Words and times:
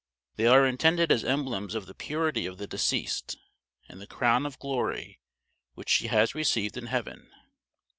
They 0.35 0.47
are 0.47 0.65
intended 0.65 1.11
as 1.11 1.23
emblems 1.23 1.75
of 1.75 1.85
the 1.85 1.93
purity 1.93 2.47
of 2.47 2.57
the 2.57 2.65
deceased, 2.65 3.37
and 3.87 4.01
the 4.01 4.07
crown 4.07 4.47
of 4.47 4.57
glory 4.57 5.19
which 5.75 5.89
she 5.89 6.07
has 6.07 6.33
received 6.33 6.75
in 6.75 6.87
heaven. 6.87 7.29